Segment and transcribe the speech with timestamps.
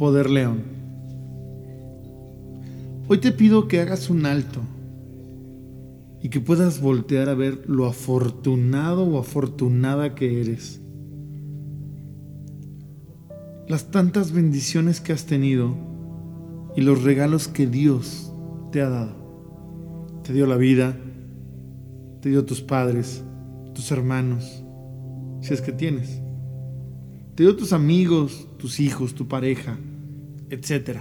[0.00, 0.62] Poder León.
[3.06, 4.60] Hoy te pido que hagas un alto
[6.22, 10.80] y que puedas voltear a ver lo afortunado o afortunada que eres.
[13.68, 15.76] Las tantas bendiciones que has tenido
[16.74, 18.32] y los regalos que Dios
[18.72, 19.12] te ha dado.
[20.24, 20.96] Te dio la vida,
[22.22, 23.22] te dio tus padres,
[23.74, 24.64] tus hermanos,
[25.42, 26.22] si es que tienes.
[27.34, 29.76] Te dio tus amigos, tus hijos, tu pareja,
[30.50, 30.98] etc.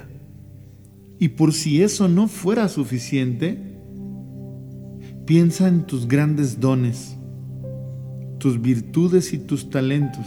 [1.20, 3.78] Y por si eso no fuera suficiente,
[5.26, 7.18] piensa en tus grandes dones,
[8.40, 10.26] tus virtudes y tus talentos.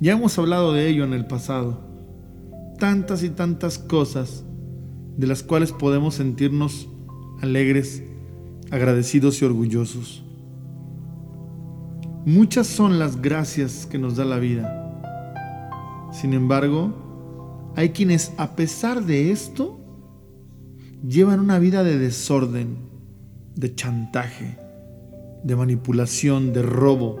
[0.00, 1.88] Ya hemos hablado de ello en el pasado.
[2.78, 4.44] Tantas y tantas cosas
[5.18, 6.88] de las cuales podemos sentirnos
[7.42, 8.02] alegres,
[8.70, 10.24] agradecidos y orgullosos.
[12.24, 14.76] Muchas son las gracias que nos da la vida.
[16.12, 16.94] Sin embargo,
[17.76, 19.78] hay quienes a pesar de esto
[21.06, 22.78] llevan una vida de desorden,
[23.54, 24.58] de chantaje,
[25.44, 27.18] de manipulación, de robo,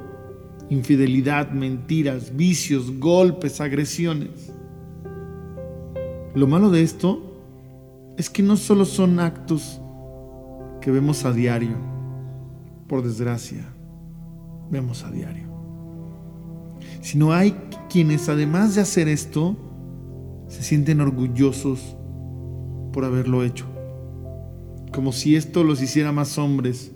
[0.68, 4.52] infidelidad, mentiras, vicios, golpes, agresiones.
[6.34, 7.22] Lo malo de esto
[8.16, 9.80] es que no solo son actos
[10.80, 11.76] que vemos a diario,
[12.86, 13.64] por desgracia,
[14.70, 15.48] vemos a diario,
[17.00, 17.52] sino hay
[17.88, 19.56] quienes además de hacer esto,
[20.50, 21.96] se sienten orgullosos
[22.92, 23.64] por haberlo hecho,
[24.92, 26.92] como si esto los hiciera más hombres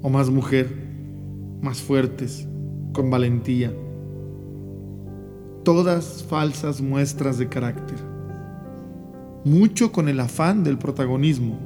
[0.00, 0.74] o más mujer,
[1.60, 2.48] más fuertes,
[2.94, 3.74] con valentía.
[5.64, 7.98] Todas falsas muestras de carácter
[9.44, 11.58] mucho con el afán del protagonismo.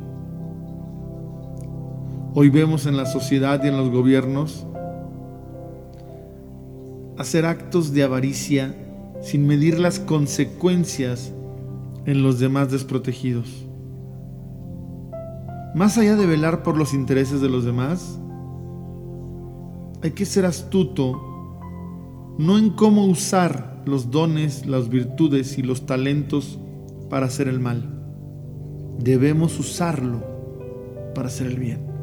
[2.34, 4.66] Hoy vemos en la sociedad y en los gobiernos
[7.18, 8.74] hacer actos de avaricia
[9.24, 11.32] sin medir las consecuencias
[12.04, 13.66] en los demás desprotegidos.
[15.74, 18.20] Más allá de velar por los intereses de los demás,
[20.02, 21.56] hay que ser astuto,
[22.38, 26.58] no en cómo usar los dones, las virtudes y los talentos
[27.08, 27.90] para hacer el mal.
[28.98, 30.22] Debemos usarlo
[31.14, 31.93] para hacer el bien.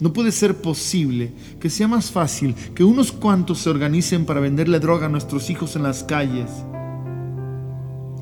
[0.00, 4.78] No puede ser posible que sea más fácil que unos cuantos se organicen para venderle
[4.78, 6.50] droga a nuestros hijos en las calles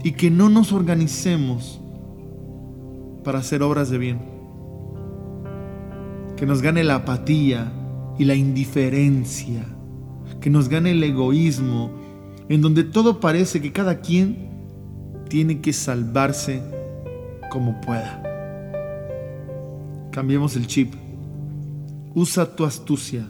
[0.05, 1.81] y que no nos organicemos
[3.25, 4.21] para hacer obras de bien.
[6.37, 7.73] Que nos gane la apatía
[8.19, 9.65] y la indiferencia.
[10.41, 11.91] Que nos gane el egoísmo
[12.49, 14.51] en donde todo parece que cada quien
[15.29, 16.63] tiene que salvarse
[17.51, 18.23] como pueda.
[20.13, 21.04] Cambiemos el chip.
[22.15, 23.27] Usa tu astucia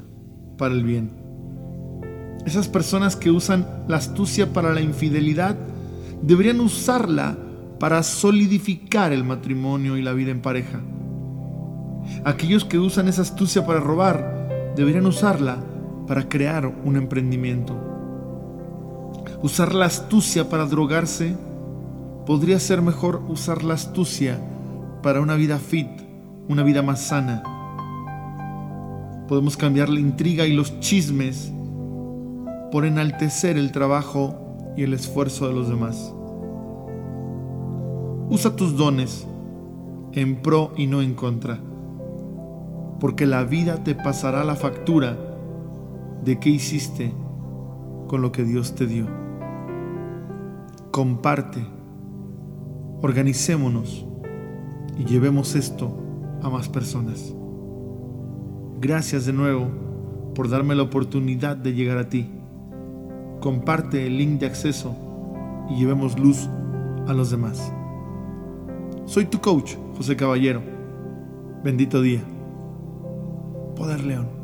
[0.59, 1.11] para el bien.
[2.45, 5.56] Esas personas que usan la astucia para la infidelidad
[6.21, 7.39] deberían usarla
[7.81, 10.81] para solidificar el matrimonio y la vida en pareja.
[12.25, 15.56] Aquellos que usan esa astucia para robar deberían usarla
[16.06, 17.75] para crear un emprendimiento.
[19.43, 21.34] Usar la astucia para drogarse
[22.27, 24.39] podría ser mejor usar la astucia
[25.03, 25.89] para una vida fit,
[26.49, 27.53] una vida más sana.
[29.29, 31.53] Podemos cambiar la intriga y los chismes
[32.71, 34.35] por enaltecer el trabajo
[34.77, 36.15] y el esfuerzo de los demás.
[38.31, 39.27] Usa tus dones
[40.13, 41.59] en pro y no en contra,
[43.01, 45.17] porque la vida te pasará la factura
[46.25, 47.13] de qué hiciste
[48.09, 49.07] con lo que Dios te dio.
[50.91, 51.75] Comparte
[53.05, 54.07] Organicémonos
[54.99, 55.95] y llevemos esto
[56.41, 57.34] a más personas.
[58.84, 59.71] Gracias de nuevo
[60.34, 62.28] por darme la oportunidad de llegar a ti.
[63.41, 64.95] Comparte el link de acceso
[65.71, 66.50] y llevemos luz
[67.06, 67.72] a los demás.
[69.06, 70.61] Soy tu coach, José Caballero.
[71.65, 72.22] Bendito día.
[73.75, 74.44] Poder León.